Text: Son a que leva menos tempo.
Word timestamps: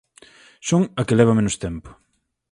Son 0.69 0.81
a 0.99 1.01
que 1.07 1.17
leva 1.19 1.37
menos 1.39 1.55
tempo. 1.65 1.89